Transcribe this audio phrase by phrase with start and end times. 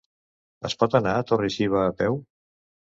[0.69, 2.23] Es pot anar a Torre-xiva a peu?